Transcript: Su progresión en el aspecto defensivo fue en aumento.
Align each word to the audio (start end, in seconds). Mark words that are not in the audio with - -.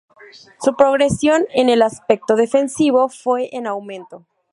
Su 0.59 0.75
progresión 0.75 1.45
en 1.53 1.69
el 1.69 1.83
aspecto 1.83 2.35
defensivo 2.35 3.07
fue 3.07 3.49
en 3.55 3.67
aumento. 3.67 4.25